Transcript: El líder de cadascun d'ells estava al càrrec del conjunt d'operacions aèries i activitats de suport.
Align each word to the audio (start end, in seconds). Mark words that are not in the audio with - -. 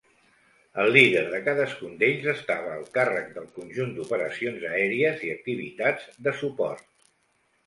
El 0.83 0.87
líder 0.93 1.21
de 1.33 1.41
cadascun 1.47 1.91
d'ells 1.99 2.25
estava 2.33 2.71
al 2.77 2.87
càrrec 2.95 3.29
del 3.35 3.45
conjunt 3.59 3.93
d'operacions 3.99 4.67
aèries 4.71 5.23
i 5.29 5.31
activitats 5.37 6.11
de 6.29 6.35
suport. 6.43 6.91